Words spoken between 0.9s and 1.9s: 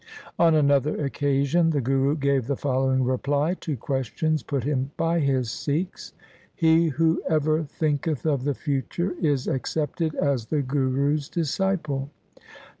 occasion the